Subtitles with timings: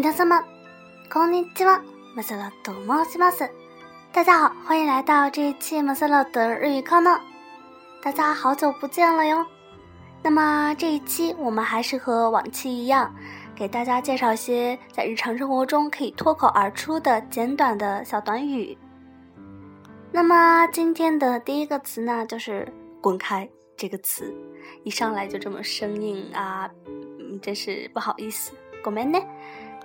[0.00, 0.44] 皆様、
[1.12, 1.82] こんにちは。
[2.14, 3.50] 马塞洛と申します。
[4.12, 7.20] 大家好，欢迎来到这一期马塞洛的日语课呢。
[8.02, 9.46] 大家好久不见了哟。
[10.22, 13.14] 那么这一期我们还是和往期一样，
[13.54, 18.76] 给大家介绍一些在日常生活中可以脱口而出的简短的小短语。
[20.12, 22.66] 那么今天的第一个词呢，就是“
[23.02, 24.34] 滚开”这个词，
[24.84, 29.24] 一上来就这么生硬啊，嗯，真是不好意思，ごめんね。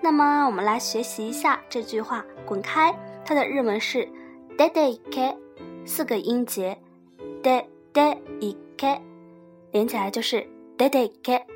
[0.02, 4.08] 那么我们来学习一下这句话“滚开”，它的日文是
[4.56, 5.36] “de de ke”，
[5.84, 6.78] 四个音节
[7.42, 9.02] de dei k
[9.72, 10.46] 连起来就是
[10.76, 11.46] d e d e k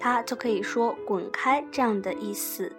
[0.00, 2.72] 它就可以说“滚开”这样的意思。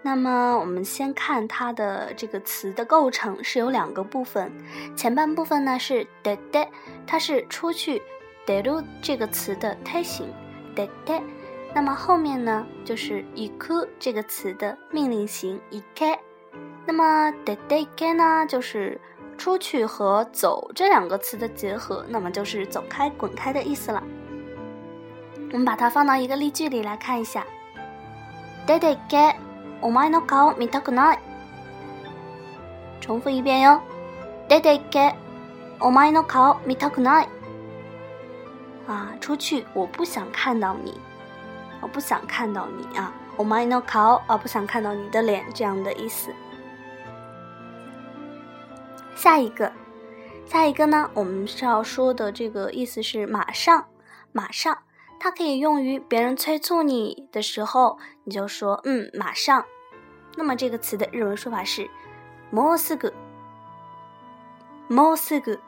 [0.00, 4.50] 那么我们先看它的这个词的构成是有两个部分，
[4.96, 6.68] 前半部分呢是 de de，
[7.06, 8.00] 它是出去
[8.46, 10.32] deru 这个词的胎形
[10.74, 11.20] de de。
[11.77, 16.19] 那么后面呢，就是“イク”这个词的命令型“イケ”。
[16.85, 18.99] 那么“デデケ”呢，就是
[19.37, 24.03] 出去和走这两个词的结合，那么就是走开、滚开的意思了。
[25.51, 29.35] 我们把它放到一个例句里来看一下：“デデケ、
[29.81, 31.19] お前の顔見たくない。”
[33.01, 33.81] 重复一遍哟：“
[34.47, 35.13] デデケ、
[35.79, 37.27] お前の顔見たくない。”
[38.87, 40.93] 啊，出去，我不想看到你。
[41.81, 46.31] 我不想看到你啊，Oh my no call 啊，不想看到你的脸这样的意思。
[49.15, 49.71] 下一个，
[50.45, 53.85] 下一个呢，我们是要说的这个意思是马上，
[54.31, 54.77] 马上，
[55.19, 59.65] 它可以用于别人催促你的时候，你就说嗯，马上。
[60.35, 61.89] 那么这个词的日文说法是
[62.51, 63.11] もうすぐ，
[64.89, 65.59] もうすぐ，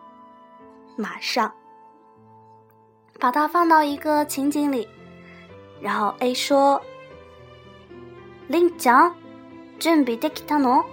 [0.97, 1.53] 马上。
[3.19, 4.87] 把它放到一个情景里。
[5.81, 6.81] 然后 A 说：“
[8.47, 9.13] 林江，
[9.79, 10.85] 准备できたの？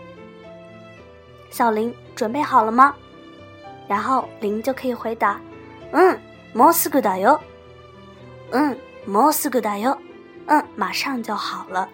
[1.51, 2.95] 小林准备好了吗？”
[3.89, 5.41] 然后林就可以回答：“
[5.93, 6.19] 嗯，
[6.55, 7.41] もうすぐだよ。
[8.53, 8.77] 嗯，
[9.07, 9.99] もうすぐだよ。
[10.47, 11.89] 嗯，马上就好了。”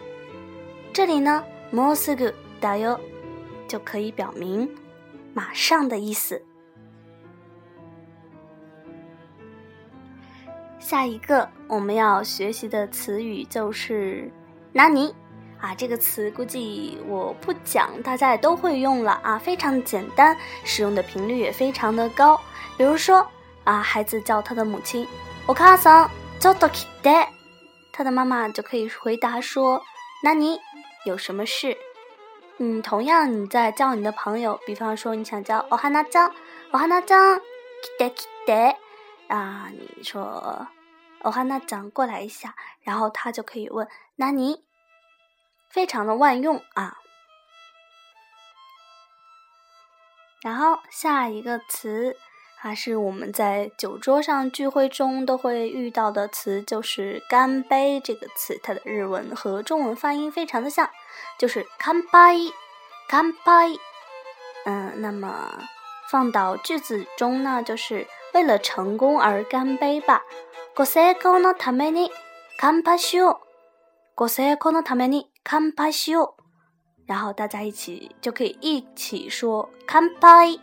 [0.92, 2.98] 这里呢，もうすぐだよ
[3.68, 4.68] 就可以表明
[5.34, 6.42] 马上的意思。
[10.82, 14.30] 下一个我们要学习的词语就是“
[14.72, 15.14] 纳尼”
[15.60, 22.40] 啊，这个词估计我不讲，大家也都会用了啊，非常简单，使用的频率也非常的高。
[22.76, 23.26] 比如说
[23.64, 25.06] 啊，孩子叫他的母亲“
[25.46, 26.10] お母さん、
[26.40, 27.26] ちょっと来て”，
[27.92, 29.82] 他的妈妈就可以回答说“
[30.22, 30.60] 纳尼”，
[31.04, 31.76] 有什么事？
[32.58, 36.32] 嗯，同样你在叫你的朋友，比方说你想叫“お花ちゃん、
[36.70, 37.40] お花ちゃん、
[37.98, 38.76] 来て来て”。
[39.28, 40.66] 啊，你说
[41.23, 44.63] 欧哈娜讲过来一下，然后他就可以问纳尼，
[45.69, 46.97] 非常的万用啊。
[50.41, 52.17] 然后下一个词
[52.61, 58.59] 啊，是我们在酒桌上聚会中都会遇到的词，就是干杯这个词。
[58.61, 60.89] 它的日文和中文发音非常的像，
[61.39, 62.53] 就是干杯，
[63.07, 63.79] 干杯。
[64.65, 65.63] 嗯，那么
[66.09, 68.05] 放到句子中呢，就是。
[68.33, 70.23] 为了成功而干杯吧！
[70.76, 72.10] ご成功のために
[72.58, 73.36] 乾杯しよう。
[74.14, 76.42] ご成功のために乾杯しよう。
[77.06, 80.60] 然后大家一起就可以一起说乾杯。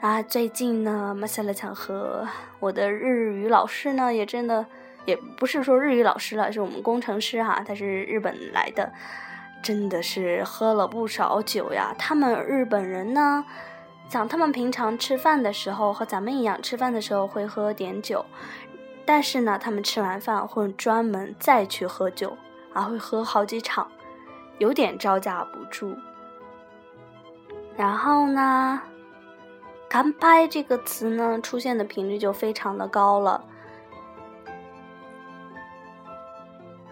[0.00, 2.28] 啊，最近呢，马塞勒强和
[2.60, 4.66] 我的日语老师呢，也真的
[5.06, 8.92] 也不是说日语老师了，是我们工程师哈，他是日本来的，
[9.62, 11.94] 真的是喝了不少酒呀。
[11.98, 13.44] 他们日本人呢。
[14.10, 18.24] 像他们平常吃饭的时候和咱们一样，吃饭的时候会喝点酒，
[19.05, 22.37] 但是呢，他们吃完饭会专门再去喝酒，
[22.73, 23.89] 啊，会喝好几场，
[24.57, 25.95] 有点招架不住。
[27.75, 28.81] 然后呢，
[29.89, 33.43] 干杯这个词呢出现的频率就非常的高了。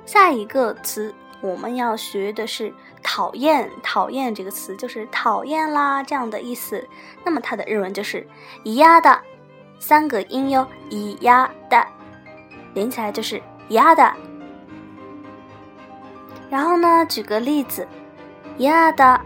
[0.05, 1.13] 下一个词。
[1.43, 2.71] 我们要学的是
[3.01, 6.87] “讨厌”，“讨厌”这个词就是“讨厌啦”这样的意思。
[7.23, 8.27] 那么它的日文就是
[8.63, 9.19] “咿呀的”，
[9.81, 11.83] 三个音哟，“咿呀的”，
[12.74, 14.12] 连起来就是“一呀的”。
[16.50, 17.86] 然后呢，举个例子，“
[18.56, 19.20] 一呀的，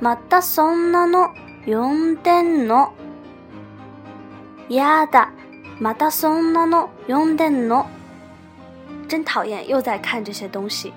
[0.00, 1.30] またそんなの
[1.66, 2.90] 読んでんの？”“
[4.68, 5.28] 一呀的，
[5.80, 7.86] またそんなの読んでんの？”
[9.08, 10.92] 真讨厌，又在看这些东西。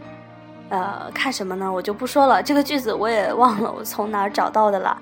[0.69, 1.71] 呃，看什么呢？
[1.71, 2.41] 我就不说了。
[2.41, 4.97] 这个句子我也忘了，我从哪儿找到的了？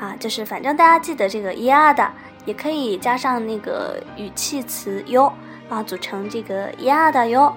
[0.00, 2.08] 啊，就是反正大家记得这个伊阿的，
[2.44, 5.32] 也可以加上那个语气词哟
[5.69, 7.55] 啊，组成这个伊阿的哟。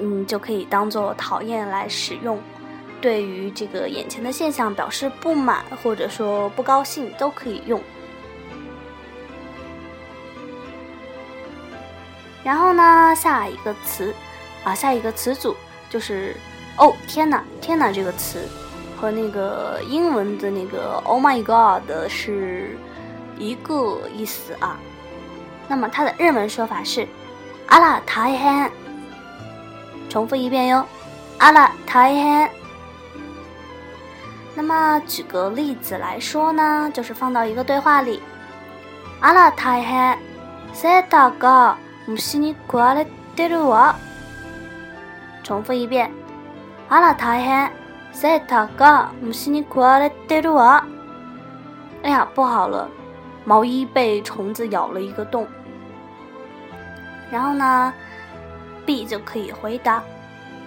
[0.00, 2.38] 嗯，就可以当做讨厌来使用。
[3.00, 7.80] 对于这个眼前的现象表示不满或者说不高兴，都可以用。
[12.44, 14.14] 然后呢，下一个词
[14.64, 15.56] 啊，下一个词组
[15.88, 16.36] 就是
[16.78, 18.46] “哦，天哪，天哪”这个词，
[18.96, 22.78] 和那个英文的那个 “Oh my God” 是
[23.38, 24.78] 一个意思啊。
[25.70, 27.06] 那么它的日文说法是
[27.68, 28.68] 阿拉泰汗
[30.08, 30.84] 重复一遍哟
[31.38, 32.50] 阿拉泰汗
[34.56, 38.20] 那么举个例子来说呢就是放到一个对话里
[39.20, 40.18] 阿拉泰汗
[40.72, 43.06] 在祷告慕希你过来
[43.36, 43.94] 带着我
[45.44, 46.10] 重复一遍
[46.88, 47.72] 阿拉泰汗
[48.10, 50.82] 在祷告慕希你过来带着我
[52.02, 52.90] 哎呀不好了
[53.44, 55.46] 毛衣被虫子咬了一个洞。
[57.31, 57.93] 然后呢，
[58.85, 60.01] B 就可以回答，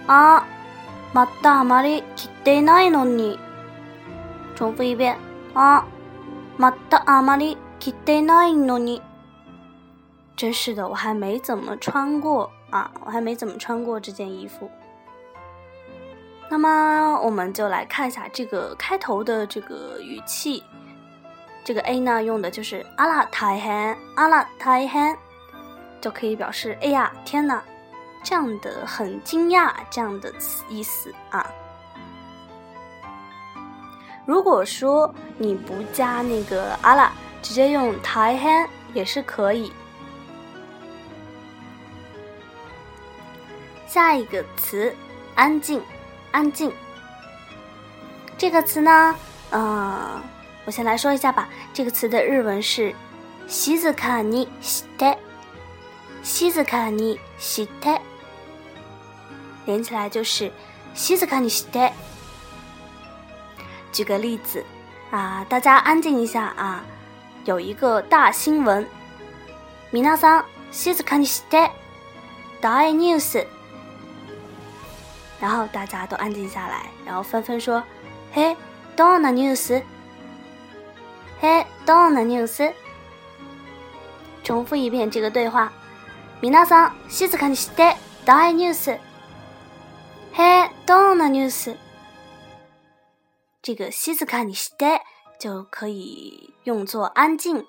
[0.07, 0.43] あ、
[1.13, 3.37] またあまり着てないのに。
[4.55, 5.17] 重复一遍
[5.53, 5.83] 啊！
[6.57, 9.01] またあまり着てないのに。
[10.35, 14.69] 真是的，我还没怎么穿过啊，我还没怎么穿过这件衣服。
[16.49, 20.63] 那么，我们就来看一下这个开头的这个语气。
[21.63, 25.15] 这个 A 呢，用的就是阿拉大変，阿拉大変，
[26.03, 27.61] 就可以表示哎呀，天呐，
[28.23, 30.33] 这样的很惊讶这样的
[30.69, 31.45] 意思啊。
[34.25, 37.11] 如果说你不加那个阿拉，
[37.41, 39.71] 直接用大変也是可以。
[43.87, 44.95] 下一个词，
[45.33, 45.81] 安静，
[46.31, 46.71] 安静。
[48.37, 49.15] 这个词呢，
[49.49, 50.21] 嗯，
[50.65, 51.49] 我先来说一下吧。
[51.73, 52.93] 这个词的日文是“
[53.47, 55.17] 静かにして”，
[56.23, 58.01] ”，静かにして，
[59.65, 60.51] 连起来就是“
[60.93, 61.93] 静かにして”。
[63.91, 64.63] 举个例子
[65.11, 66.83] 啊，大家安静一下啊！
[67.45, 68.85] 有一个大新闻，
[69.91, 71.71] 皆さん静かにして。
[72.61, 73.47] 大ニュース。
[75.39, 77.83] 然后大家都安静下来，然后纷纷说：“
[78.33, 78.57] 嘿，
[78.97, 79.81] どんなニュース？
[81.41, 82.73] 嘿，どんなニュース？”
[84.43, 85.71] 重复一遍这个对话：
[86.41, 87.95] 皆さん静かにして。
[88.25, 88.99] 大ニュース。
[90.33, 91.75] 嘿，どんなニュース？
[93.63, 95.01] 这个西子卡尼西代
[95.39, 97.65] 就可以用作安静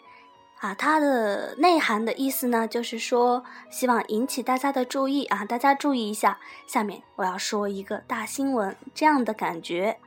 [0.61, 9.99] 啊，它的内涵的意思呢，就是说希望引起大家的注意啊，大家注意一下，下面我要说一个大新闻，这样的感觉。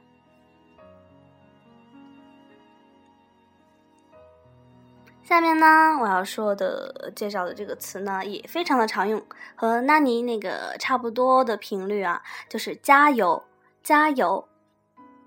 [5.28, 9.26] 下面呢，我要说的介绍的这个词呢，也非常的常用，
[9.56, 13.44] 和纳尼那个差不多的频率啊，就是加油，
[13.82, 14.48] 加油。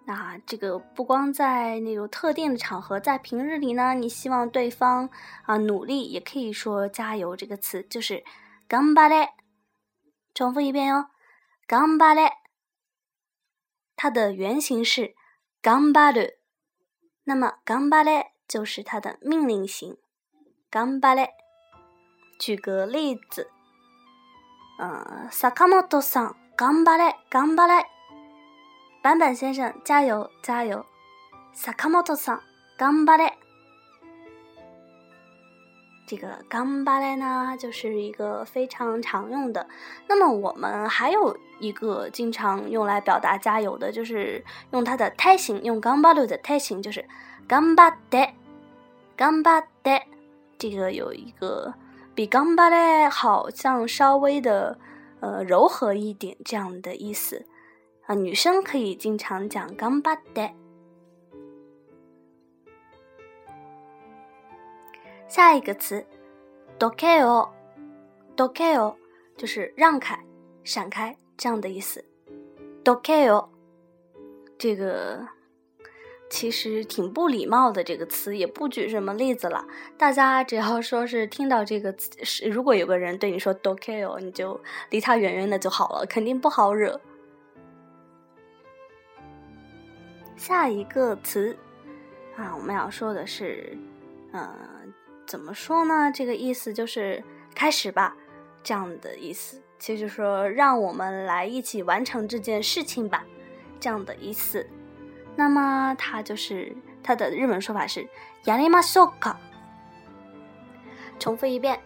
[0.05, 5.09] 那这个不光在那种特定的场合，在平日里呢，你希望对方
[5.45, 8.23] 啊努力，也可以说加油这个词，就是
[8.69, 9.31] 頑張れ。
[10.35, 11.07] 重复一遍哟，
[11.67, 12.31] 頑張れ。
[13.97, 15.15] 它的原型是
[15.63, 16.35] 頑張る，
[17.25, 19.97] 那么頑張れ 就是它的命令型。
[20.71, 21.29] 頑張れ。
[22.39, 23.49] 举个例子，
[24.79, 27.85] 嗯，坂本さん、頑張れ、頑張れ。
[29.03, 30.85] 坂本先生，加油加油！
[31.53, 32.43] 萨卡莫托桑，
[32.77, 33.33] 干巴嘞！
[36.07, 39.67] 这个干巴嘞呢，就是一个非常常用的。
[40.07, 47.09] 那么我们还有一个经常用来表达加油的，就是用它的胎形，用干巴鲁的胎形，就是
[47.49, 48.35] 干巴的，
[49.22, 50.02] 干巴的。
[50.58, 51.72] 这个有一个
[52.16, 54.80] 比干巴嘞好像稍微的
[55.20, 57.46] 呃柔和一点这样的意思。
[58.08, 60.50] 啊，女生可以经常讲“干巴的”。
[65.30, 66.04] 下一个词
[66.80, 67.48] d o k e o
[68.36, 68.98] d o k e o
[69.38, 70.20] 就是让开、
[70.64, 72.04] 闪开这样的意思。
[72.84, 73.48] d o k e o
[74.58, 75.28] 这个
[76.32, 79.66] 其实挺不礼貌的，这个词也不举什么例子了。
[79.98, 84.60] 大家只要说是听到这个词，是如果有个人对你说 d o k e o 你就
[84.90, 87.00] 离他远远的就好了，肯定不好惹。
[90.38, 91.56] 下一个词
[92.38, 93.78] 啊，我们要说的是，
[94.32, 94.56] 呃，
[95.28, 96.10] 怎么说呢？
[96.16, 97.22] 这个意思就是
[97.54, 98.16] 开始吧，
[98.64, 99.62] 这样的意思。
[99.78, 103.26] 其实说让我们来一起完成这件事情吧，
[103.82, 104.66] 这样的意思。
[105.37, 108.09] 那么它就是它的日文说法是“
[108.45, 109.37] やりましょうか”。
[111.19, 111.79] 重复一遍，“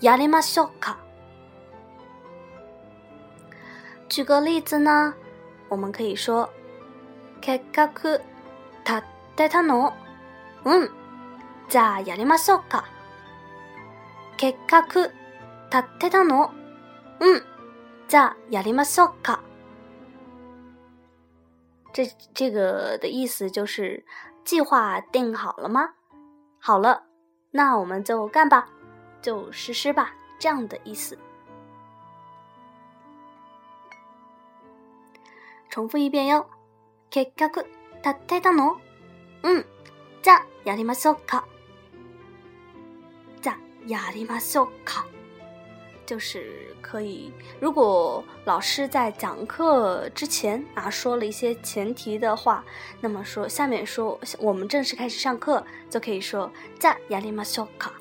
[0.00, 0.96] やりましょうか”。
[4.08, 5.14] 举个例子呢，
[5.68, 6.48] 我们可以说
[7.40, 7.86] 計画
[8.84, 9.02] 立
[9.36, 9.92] てたの。
[10.64, 10.88] 嗯，
[11.68, 12.84] じゃあやりましょうか。
[14.36, 14.82] 計画
[15.70, 16.50] 立てたの。
[17.20, 17.42] 嗯，
[18.08, 19.40] じゃあやりましょうか。
[21.96, 24.04] 这这个的意思就是
[24.44, 25.90] 计划定好了吗？
[26.58, 27.04] 好了，
[27.50, 28.68] 那我们就干吧，
[29.20, 31.18] 就实施吧，这样的意思。
[35.68, 36.46] 重复一遍哟。
[37.10, 37.48] 計画
[38.02, 38.78] 立てたの？
[39.42, 39.64] 嗯，
[40.22, 41.44] じゃやりましょうか。
[43.42, 45.04] じゃやりましょうか。
[46.06, 52.64] 就是可以，如果老师在讲课之前啊说了一些前提的话，
[53.00, 57.92] 那么说下面说我们正式开始上课就可以说じゃやりましょうか。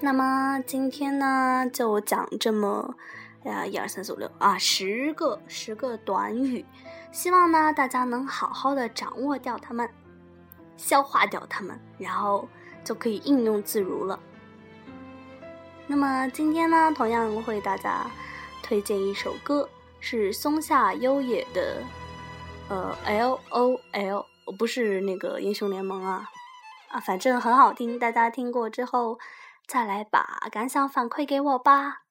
[0.00, 2.94] 那么今天呢就讲这么
[3.44, 6.64] 啊一二三四五六啊十个十个短语，
[7.12, 9.86] 希望呢大家能好好的掌握掉它们，
[10.76, 12.48] 消化掉它们，然后
[12.82, 14.18] 就可以应用自如了。
[15.87, 18.05] 那么今天呢，同样为大家
[18.63, 21.83] 推荐一首歌，是松下优也的，
[22.69, 24.25] 呃，L O L，
[24.57, 26.29] 不是那个英雄联盟啊，
[26.89, 29.19] 啊，反正很好听，大家听过之后
[29.67, 32.04] 再来把感想反馈给我吧。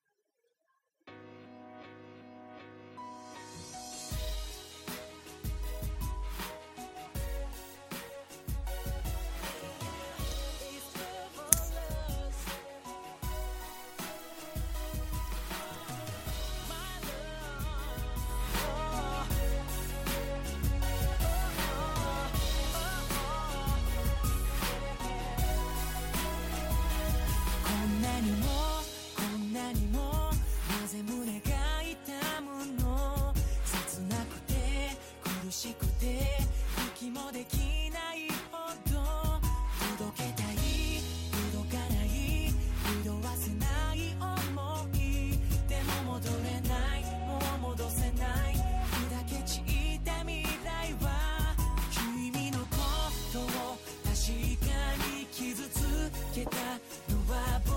[57.11, 57.75] のは僕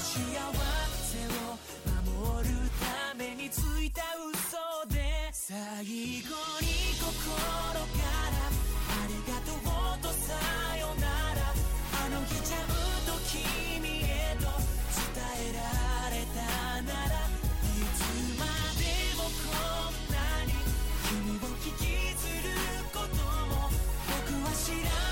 [0.00, 7.42] 幸せを守るためについた嘘で最後に心か
[8.30, 9.62] らありがとう
[10.02, 10.34] とさ
[10.78, 11.54] よなら
[12.04, 12.66] あの日ちゃん
[13.06, 16.38] と君へと伝えられた
[16.82, 17.98] ならいつ
[18.38, 18.44] ま
[18.78, 18.82] で
[19.16, 19.50] もこ
[19.90, 20.52] んなに
[21.08, 22.54] 君を引きずる
[22.92, 23.16] こと
[23.46, 23.70] も
[24.06, 25.07] 僕は知らない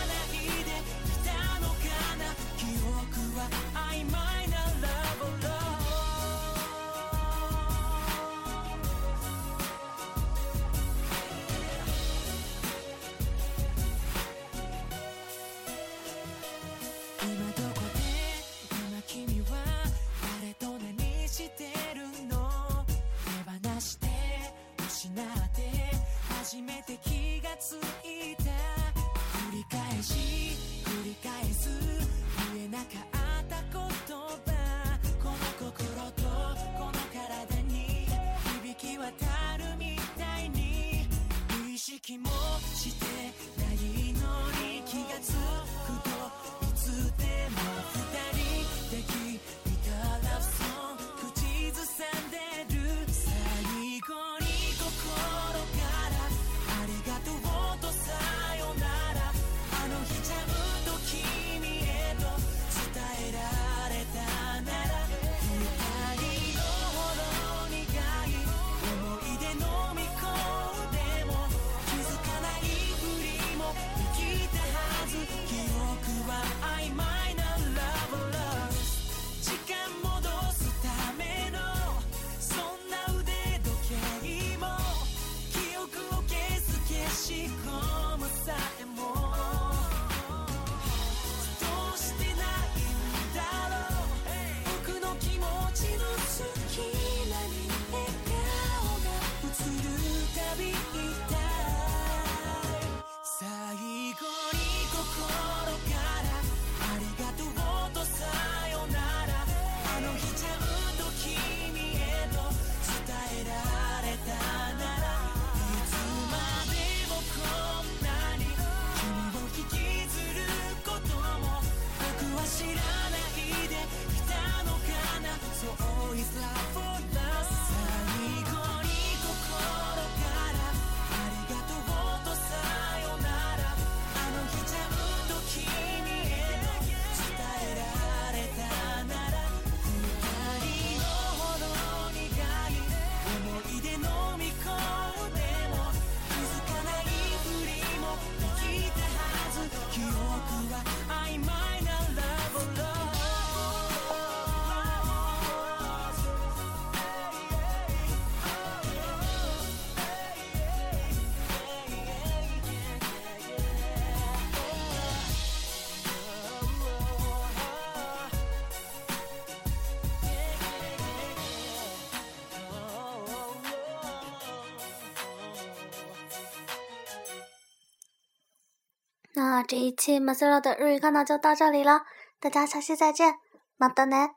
[179.39, 182.07] 那这一期马塞洛的日语看到就到这里了，
[182.41, 183.35] 大家下期再见，
[183.77, 184.31] 马德内。